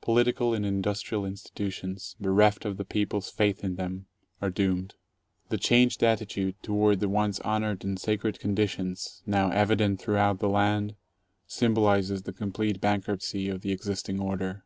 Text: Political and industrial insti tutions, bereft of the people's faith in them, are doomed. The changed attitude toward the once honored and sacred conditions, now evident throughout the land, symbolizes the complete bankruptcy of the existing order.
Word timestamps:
Political 0.00 0.54
and 0.54 0.64
industrial 0.64 1.24
insti 1.24 1.52
tutions, 1.52 2.16
bereft 2.18 2.64
of 2.64 2.78
the 2.78 2.84
people's 2.86 3.28
faith 3.28 3.62
in 3.62 3.74
them, 3.76 4.06
are 4.40 4.48
doomed. 4.48 4.94
The 5.50 5.58
changed 5.58 6.02
attitude 6.02 6.54
toward 6.62 7.00
the 7.00 7.10
once 7.10 7.40
honored 7.40 7.84
and 7.84 7.98
sacred 7.98 8.38
conditions, 8.40 9.22
now 9.26 9.50
evident 9.50 10.00
throughout 10.00 10.38
the 10.38 10.48
land, 10.48 10.94
symbolizes 11.46 12.22
the 12.22 12.32
complete 12.32 12.80
bankruptcy 12.80 13.50
of 13.50 13.60
the 13.60 13.72
existing 13.72 14.18
order. 14.18 14.64